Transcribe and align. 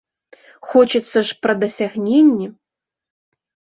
Хочацца 0.69 1.17
ж 1.29 1.37
пра 1.45 1.53
дасягненні! 1.65 2.47